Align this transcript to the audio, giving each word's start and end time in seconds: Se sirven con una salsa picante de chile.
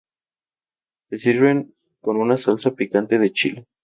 Se 1.03 1.19
sirven 1.19 1.75
con 1.99 2.17
una 2.17 2.35
salsa 2.35 2.71
picante 2.73 3.19
de 3.19 3.31
chile. 3.33 3.67